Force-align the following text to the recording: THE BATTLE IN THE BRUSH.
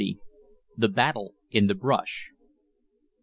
THE 0.75 0.87
BATTLE 0.87 1.35
IN 1.51 1.67
THE 1.67 1.75
BRUSH. 1.75 2.31